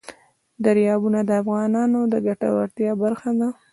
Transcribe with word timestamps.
دریابونه 0.65 1.19
د 1.25 1.31
افغانانو 1.41 1.99
د 2.13 2.13
ګټورتیا 2.27 2.91
برخه 3.03 3.31
ده. 3.39 3.49